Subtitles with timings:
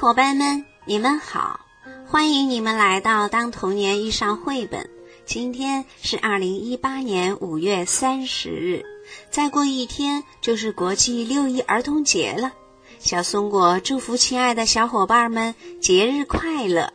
[0.00, 1.60] 伙伴们，你们好！
[2.06, 4.80] 欢迎你们来到《当童年遇上绘本》。
[5.26, 8.82] 今天是二零一八年五月三十日，
[9.30, 12.50] 再过一天就是国际六一儿童节了。
[12.98, 16.90] 小松果祝福亲爱的小伙伴们节日快乐！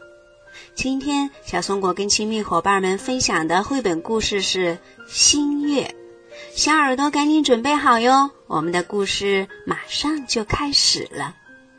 [0.73, 4.73] 今天小松果跟亲密伙伴们分享的绘本故事是
[5.07, 5.83] 《新月》，
[6.57, 8.31] 小耳朵赶紧准备好哟！
[8.47, 11.35] 我们的故事马上就开始了。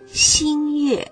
[0.07, 1.11] 新月，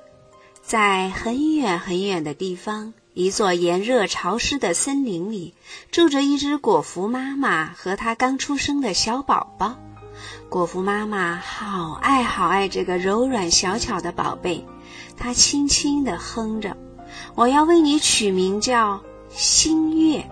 [0.75, 5.55] 在很远很远的地方，一座炎热潮湿的森林里，
[5.93, 9.77] 住着一只果蝠妈妈和她刚出生的小宝宝。
[10.49, 14.67] 果蝠妈妈好爱好爱这个柔软小巧的宝贝，
[15.17, 16.77] 她轻轻地哼着
[17.37, 20.29] ：“我要为你取名叫星月。”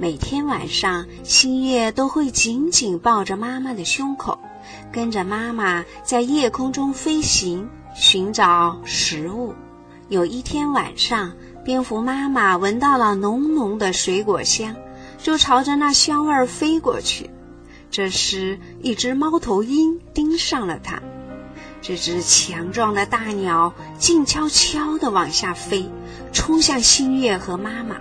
[0.00, 4.38] 每天晚上，星月都会紧紧抱着妈妈的胸口。
[4.90, 9.52] 跟着妈妈在夜空中飞行，寻找食物。
[10.08, 11.32] 有一天晚上，
[11.64, 14.76] 蝙蝠妈妈闻到了浓浓的水果香，
[15.20, 17.28] 就朝着那香味儿飞过去。
[17.90, 21.02] 这时，一只猫头鹰盯上了它。
[21.82, 25.90] 这只强壮的大鸟静悄悄地往下飞，
[26.32, 27.96] 冲向新月和妈妈。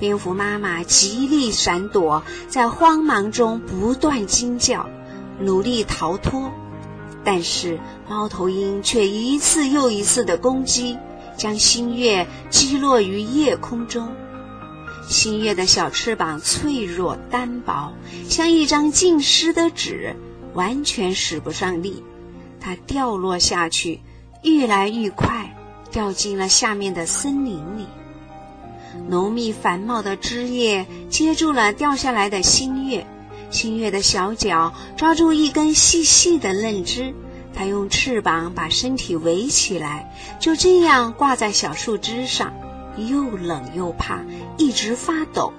[0.00, 4.88] 蝙蝠妈妈极力闪躲，在慌忙中不断惊叫。
[5.38, 6.50] 努力逃脱，
[7.24, 10.98] 但是猫头鹰却一次又一次的攻击，
[11.36, 14.08] 将新月击落于夜空中。
[15.08, 17.92] 新月的小翅膀脆弱单薄，
[18.28, 20.14] 像一张浸湿的纸，
[20.54, 22.02] 完全使不上力。
[22.60, 24.00] 它掉落下去，
[24.42, 25.54] 愈来愈快，
[25.90, 27.86] 掉进了下面的森林里。
[29.08, 33.06] 浓密繁茂的枝叶接住了掉下来的新月。
[33.54, 37.14] 新月的小脚抓住一根细细的嫩枝，
[37.54, 42.52] 它用翅膀把身体围起来，就这样挂在小树枝上，
[42.96, 44.24] 又冷又怕，
[44.58, 45.52] 一直发抖。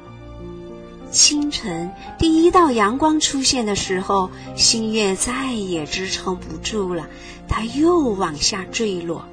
[1.10, 1.90] 清晨
[2.20, 7.08] 第一道阳光出现的时候，新月再也支撑不住了，
[7.48, 9.24] 它又往下坠落。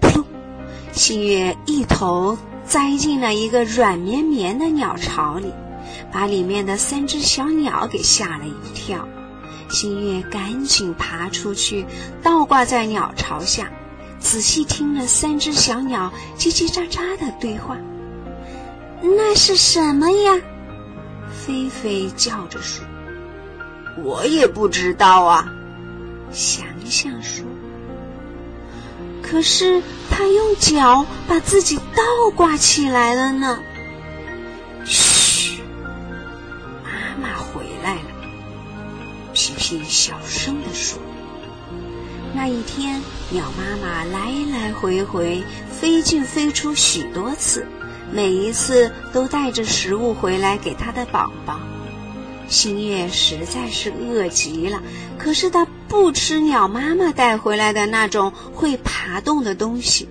[0.00, 0.24] 噗！
[0.92, 5.52] 新月一头栽进了一个软绵绵的鸟巢里。
[6.12, 9.08] 把里面的三只小鸟给吓了一跳，
[9.68, 11.86] 新月赶紧爬出去，
[12.22, 13.70] 倒挂在鸟巢下，
[14.18, 17.76] 仔细听了三只小鸟叽叽喳喳的对话。
[19.02, 20.40] 那是什么呀？
[21.30, 22.84] 菲菲叫着说
[24.02, 25.52] ：“我也不知道啊。”
[26.32, 27.44] 想想说
[29.20, 33.58] ：“可是他用脚把自己倒挂起来了呢。”
[39.74, 41.00] 皮皮小声地说
[42.32, 47.66] ：“那一天，鸟妈妈来来回回，飞进飞出许多次，
[48.12, 51.58] 每一次都带着食物回来给它的宝宝。
[52.46, 54.80] 新月实在是饿极了，
[55.18, 60.08] 可是它不吃鸟妈妈带回来的那种会爬动的东西。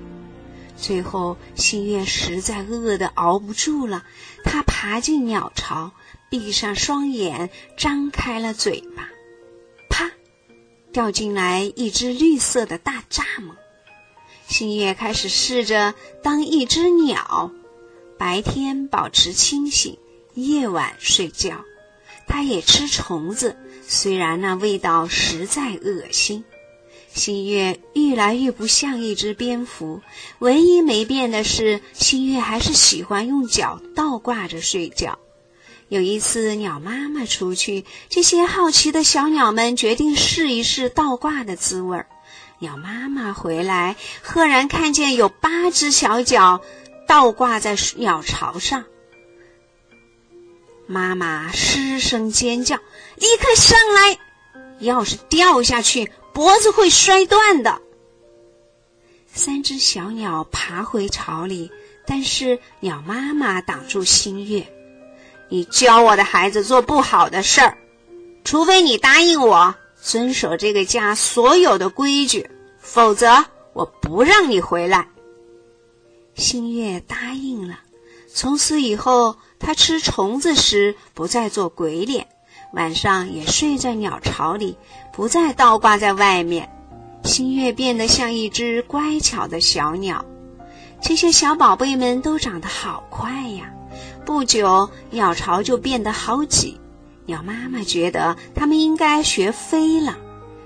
[0.75, 4.03] 最后，新月实在饿得熬不住了，
[4.43, 5.91] 它爬进鸟巢，
[6.27, 9.07] 闭上双眼，张开了嘴巴。”
[10.93, 13.55] 掉进来一只绿色的大蚱蜢，
[14.47, 17.51] 星月开始试着当一只鸟，
[18.15, 19.97] 白天保持清醒，
[20.35, 21.65] 夜晚睡觉。
[22.27, 26.45] 它也吃虫子，虽然那味道实在恶心。
[27.11, 29.99] 星月越来越不像一只蝙蝠，
[30.39, 35.17] 唯一没变的是，星月还是喜欢用脚倒挂着睡觉。
[35.93, 42.07] 有一次，鸟妈妈出去，这些好奇的小鸟们决定试一试倒挂的滋味儿。
[42.57, 46.61] 鸟妈妈回来，赫然看见有八只小脚
[47.07, 48.85] 倒挂在鸟巢上。
[50.87, 52.77] 妈妈失声尖叫
[53.15, 54.17] ：“立刻上来！
[54.79, 57.79] 要是掉下去，脖子会摔断的。”
[59.31, 61.69] 三只小鸟爬回巢里，
[62.07, 64.67] 但是鸟妈妈挡住新月。
[65.53, 67.77] 你教我的孩子做不好的事儿，
[68.43, 75.07] 除非你答应我遵守这个家所有的规矩，否则我不让你回来。
[76.33, 77.81] 新月答应了。
[78.33, 82.25] 从此以后，他吃虫子时不再做鬼脸，
[82.73, 84.75] 晚上也睡在鸟巢里，
[85.11, 86.67] 不再倒挂在外面。
[87.25, 90.25] 新月变得像一只乖巧的小鸟。
[90.99, 93.71] 这些小宝贝们都长得好快呀！
[94.25, 96.79] 不久，鸟巢就变得好挤。
[97.25, 100.17] 鸟妈妈觉得它们应该学飞了。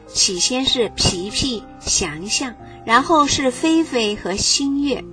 [0.08, 2.56] 起先是皮皮、翔翔，
[2.86, 5.04] 然后是菲菲和新月，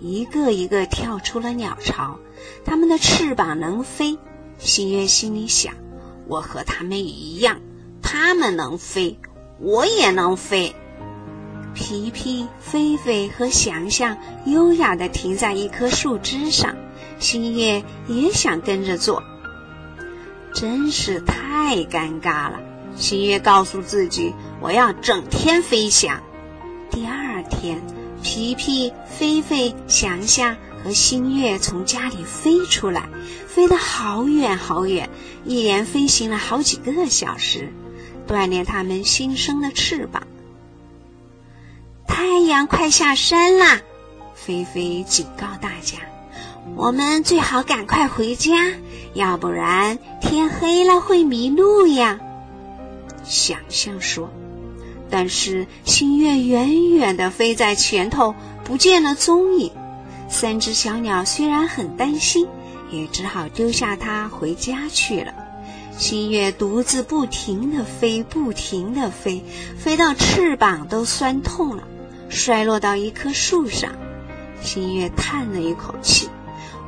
[0.00, 2.18] 一个一个跳出了鸟巢。
[2.64, 4.18] 它们的翅膀能飞。
[4.58, 5.74] 新月心里想：
[6.28, 7.60] 我和它们一样，
[8.00, 9.18] 它们能飞，
[9.58, 10.74] 我也能飞。
[11.74, 14.16] 皮皮、菲菲和翔翔
[14.46, 16.74] 优雅地停在一棵树枝上，
[17.24, 19.22] 新月也想跟着做。
[20.52, 22.60] 真是太尴尬了。
[22.96, 26.22] 新月告诉自己：“我要整天飞翔。”
[26.92, 27.82] 第二天，
[28.22, 30.54] 皮皮、菲菲、祥祥
[30.84, 33.08] 和新月从家里飞出来，
[33.48, 35.08] 飞得好远好远，
[35.46, 37.72] 一连飞行了好几个小时，
[38.28, 40.26] 锻炼他们新生的翅膀。
[42.06, 43.80] 太阳快下山啦！
[44.34, 45.98] 菲菲警告大家
[46.76, 48.72] ：“我们最好赶快回家，
[49.14, 52.18] 要不然天黑了会迷路呀。”
[53.22, 54.28] 想象说，
[55.08, 58.34] 但是新月远远地飞在前头，
[58.64, 59.70] 不见了踪影。
[60.28, 62.46] 三只小鸟虽然很担心，
[62.90, 65.32] 也只好丢下它回家去了。
[65.96, 69.44] 新月独自不停地飞，不停地飞，
[69.78, 71.84] 飞到翅膀都酸痛了，
[72.28, 73.92] 摔落到一棵树上。
[74.60, 76.28] 新月叹了一口气：“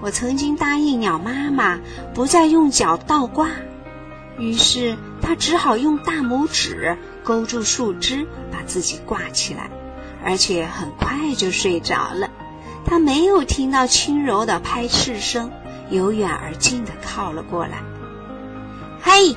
[0.03, 1.79] 我曾经答应鸟妈妈，
[2.15, 3.51] 不再用脚倒挂。”
[4.39, 9.71] 于是它只好用大拇指勾住树枝，把自己挂起来，
[10.25, 12.31] 而且很快就睡着了。
[12.85, 15.51] 它没有听到轻柔的拍翅声，
[15.91, 17.83] 由远而近的靠了过来。
[19.03, 19.37] “嘿！”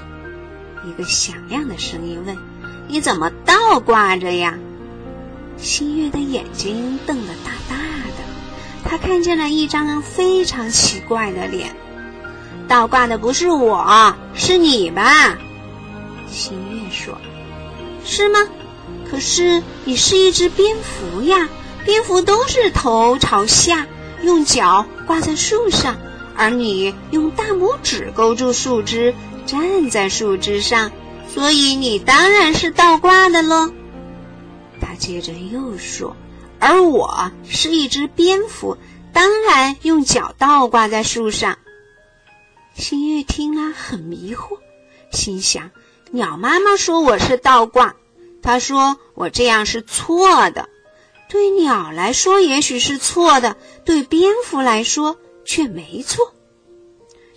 [0.86, 2.38] 一个响亮的声音问
[2.88, 4.58] ，“你怎么倒挂着呀？”
[5.58, 7.76] 新月的眼睛瞪得大大，
[8.90, 11.76] 他看见了一张非常奇怪的脸。
[12.68, 15.38] 倒挂的不是我，是你吧？
[16.28, 17.18] 新月说
[18.04, 18.40] ：“是吗？
[19.10, 21.48] 可是你是一只蝙蝠呀，
[21.86, 23.86] 蝙蝠都是头朝下，
[24.24, 25.96] 用脚挂在树上，
[26.36, 29.14] 而你用大拇指勾住树枝，
[29.46, 30.92] 站在树枝上，
[31.32, 33.72] 所以你当然是倒挂的喽。”
[34.82, 36.16] 他接着又说
[36.60, 38.78] ：“而我是一只蝙蝠，
[39.14, 41.58] 当然用脚倒挂在树上。”
[42.76, 44.58] 新月听了很迷惑，
[45.12, 45.72] 心想：
[46.12, 47.96] 鸟妈妈说我是倒挂，
[48.42, 50.70] 她说我这样是错的。
[51.28, 56.34] 对鸟来说也许是错的，对蝙蝠来说却没错。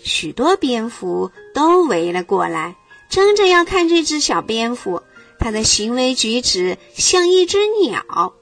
[0.03, 2.77] 许多蝙蝠都围了过来，
[3.09, 5.03] 争着要看这只小蝙蝠。
[5.39, 8.33] 它的行为举止像一只鸟。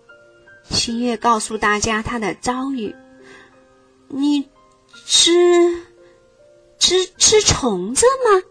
[0.70, 2.94] 新月告诉大家他的遭遇：
[4.08, 4.48] 你
[5.04, 5.84] 吃。
[6.78, 8.42] 吃吃虫子吗？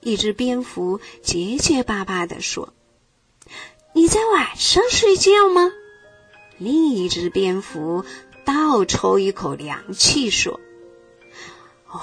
[0.00, 2.74] 一只蝙蝠结结巴巴地说
[3.94, 5.72] ：“你在晚上睡觉吗？”
[6.58, 8.04] 另一只蝙蝠
[8.44, 10.60] 倒抽一口凉气说
[11.92, 12.00] ：“哇，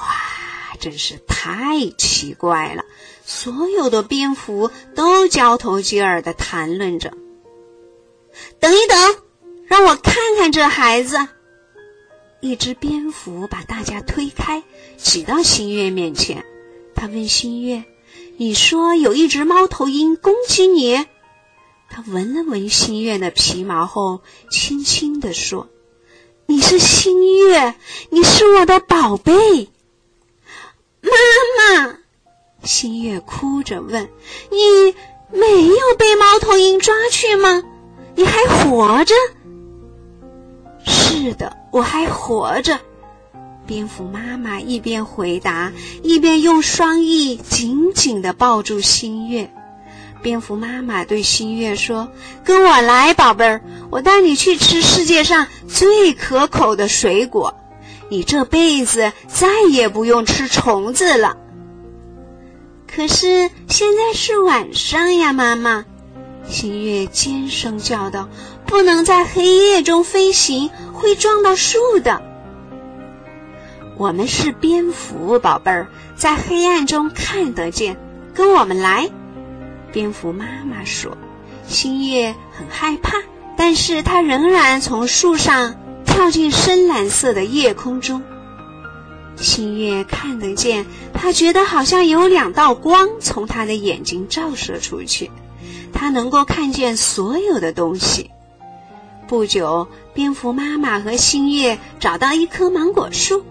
[0.80, 2.84] 真是太奇怪了！”
[3.24, 7.14] 所有的蝙蝠都交头接耳地谈论着。
[8.60, 9.18] 等一等，
[9.66, 11.28] 让我看看这孩子。
[12.40, 14.64] 一只蝙蝠把大家推开，
[14.96, 16.46] 挤到新月面前。
[16.96, 17.84] 他问新月
[18.38, 21.06] ：“你说有一只猫头鹰攻击你？”
[21.90, 25.70] 他闻了闻新月的皮毛后，轻轻地说
[26.46, 27.76] ：“你是新月，
[28.10, 29.70] 你是我的宝贝。”
[31.02, 31.12] 妈
[31.86, 31.98] 妈，
[32.64, 34.10] 新月哭着问
[34.52, 34.96] ：“你
[35.32, 37.64] 没有被猫头鹰抓去吗？
[38.18, 39.14] 你还活着？”
[40.84, 42.78] 是的，我还活着。
[43.66, 45.72] 蝙蝠妈妈一边回答，
[46.02, 49.50] 一边用双翼紧紧地抱住新月。
[50.22, 52.10] 蝙蝠妈妈对新月说
[52.44, 57.54] ：“跟我来，宝贝儿，我带你去吃世界上最可口的水果。
[58.10, 61.38] 你这辈子再也不用吃虫子了。”
[62.88, 65.86] 可是现在是晚上呀，妈妈。
[66.50, 68.30] 新月尖声叫道
[68.66, 72.22] ：“不能在黑夜中飞行，会撞到树的。”
[73.98, 77.98] 我们是蝙蝠，宝贝儿，在黑暗中看得见。
[78.34, 79.10] 跟我们来，
[79.92, 81.18] 蝙蝠妈妈说。
[81.68, 83.18] 新月很害怕，
[83.58, 85.76] 但是它仍然从树上
[86.06, 88.24] 跳进深蓝色的夜空中。
[89.36, 95.30] 新月看得见，他觉得好像有两道光从他的眼睛照射出去。
[95.94, 98.30] 他能够看见所有的东西。
[99.28, 103.44] 不久，蝙蝠妈妈和新月找到一棵芒果树，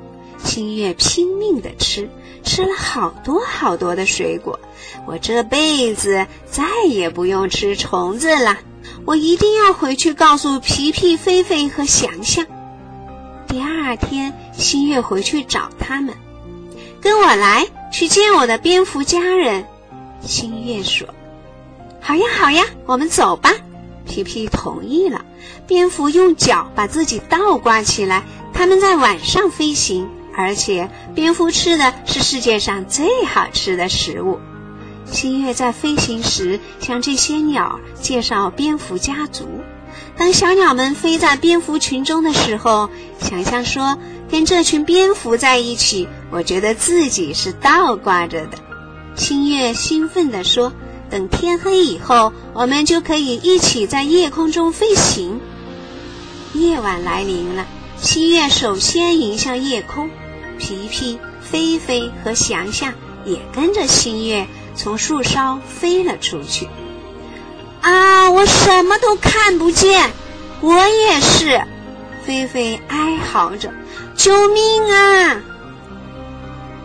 [0.43, 2.09] 新月拼命地吃，
[2.43, 4.59] 吃了好多好多的水果，
[5.07, 8.59] 我这辈子再也不用吃虫子了。
[9.05, 12.45] 我一定要回去告诉皮皮、菲菲和翔翔。
[13.47, 16.14] 第二天，新月回去找他们，
[17.00, 19.64] 跟我来去见我的蝙蝠家人。
[20.23, 21.07] 新月说
[22.07, 23.51] ：“好呀，好呀，我们走吧。”
[24.07, 25.25] 皮皮同意了。
[25.67, 28.23] 蝙蝠用脚把自己倒挂起来，
[28.55, 34.39] 它们在晚上飞行，而且蝙蝠吃的是世界上最好吃的食物。
[35.05, 39.49] 新月在飞行时向这些鸟介绍蝙蝠家族。
[40.17, 43.99] 当小鸟们飞在蝙蝠群中的时候，想象说
[44.31, 48.59] ：“跟这群蝙蝠在一起，我觉得自己是倒挂着的。”
[49.17, 50.73] 新月兴奋地说
[51.11, 55.41] ：“等天黑以后，我们就可以一起在夜空中飞行。”
[56.55, 57.67] 夜晚来临了，
[57.99, 60.11] 新月首先迎向夜空，
[60.59, 62.93] 皮皮、菲菲和翔翔
[63.25, 64.47] 也跟着新月。
[64.79, 66.69] 从树梢飞了出去，
[67.81, 68.31] 啊！
[68.31, 70.11] 我什么都看不见，
[70.61, 71.63] 我也是。
[72.27, 73.73] 菲菲哀嚎着
[74.15, 75.41] ：“救命啊！”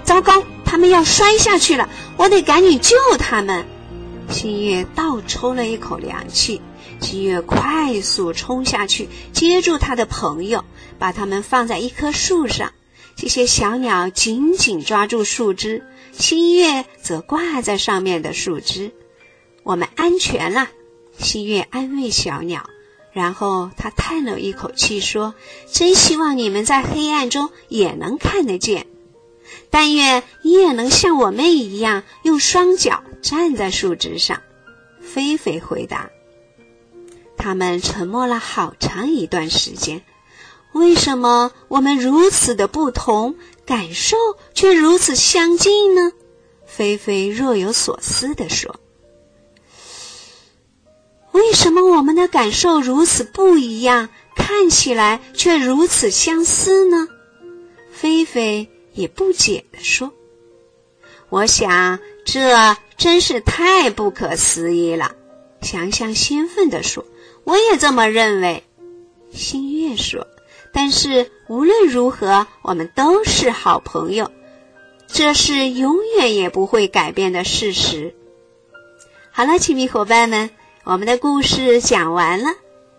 [0.05, 3.65] 糟糕，他们要摔下去了，我得赶紧救他们。
[4.31, 6.61] 新月倒抽了一口凉气，
[7.01, 10.63] 新月快速冲下去，接住他的朋友，
[10.97, 12.71] 把他们放在一棵树上。
[13.15, 15.83] 这些小鸟紧紧抓住树枝。
[16.13, 18.91] 新月则挂在上面的树枝，
[19.63, 20.69] 我们安全了。
[21.17, 22.69] 新月安慰小鸟，
[23.11, 25.35] 然后他叹了一口气说
[25.71, 28.87] ：“真希望你们在黑暗中也能看得见，
[29.69, 34.41] 但愿你也能像我们一样用双脚站在树枝上。”
[35.01, 36.09] 菲菲回答。
[37.37, 40.03] 他们沉默了好长一段时间。
[40.73, 43.35] 为什么我们如此的不同？
[43.65, 44.17] 感受
[44.53, 46.11] 却如此相近呢？
[46.65, 48.79] 菲菲若有所思地说
[51.31, 57.07] ：“为什么我们的感受如此不一样，看起来却如此相似呢？”
[57.91, 60.13] 菲菲也不解地说
[61.31, 65.15] ：“我想这真是太不可思议了。”
[65.63, 67.05] 翔翔兴奋地说
[67.43, 68.63] ：“我也这么认为。”
[69.33, 70.27] 新月说。
[70.73, 74.31] 但是无论如何，我们都是好朋友，
[75.07, 78.15] 这是永远也不会改变的事实。
[79.31, 80.49] 好了，亲密伙伴们，
[80.85, 82.53] 我们的故事讲完了。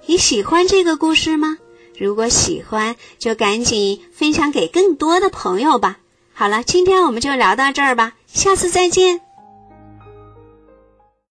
[0.05, 1.57] 你喜欢这个故事吗？
[1.97, 5.99] 如果喜欢，就赶紧分享给更多的朋友吧。
[6.43, 9.21] 好了，今天我们就聊到这儿吧，下次再见。